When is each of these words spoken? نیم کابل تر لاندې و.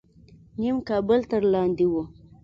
نیم 0.59 0.77
کابل 0.89 1.19
تر 1.31 1.41
لاندې 1.53 1.85
و. 1.91 1.93